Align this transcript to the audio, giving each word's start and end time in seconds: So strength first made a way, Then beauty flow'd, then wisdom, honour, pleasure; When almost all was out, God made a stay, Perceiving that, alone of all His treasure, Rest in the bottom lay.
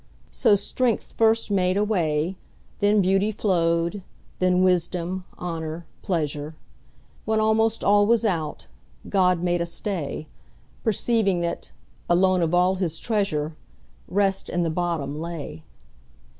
So 0.31 0.55
strength 0.55 1.13
first 1.13 1.51
made 1.51 1.77
a 1.77 1.83
way, 1.83 2.35
Then 2.79 3.01
beauty 3.03 3.31
flow'd, 3.31 4.01
then 4.39 4.63
wisdom, 4.63 5.25
honour, 5.37 5.85
pleasure; 6.01 6.55
When 7.25 7.39
almost 7.39 7.83
all 7.83 8.07
was 8.07 8.25
out, 8.25 8.65
God 9.09 9.43
made 9.43 9.61
a 9.61 9.67
stay, 9.67 10.25
Perceiving 10.83 11.41
that, 11.41 11.71
alone 12.09 12.41
of 12.41 12.51
all 12.55 12.73
His 12.81 12.97
treasure, 12.97 13.55
Rest 14.07 14.49
in 14.49 14.63
the 14.63 14.71
bottom 14.71 15.19
lay. 15.21 15.61